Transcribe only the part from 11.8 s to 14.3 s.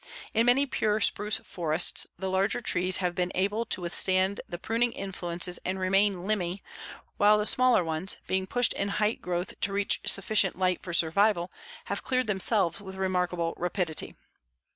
have cleared themselves with remarkable rapidity.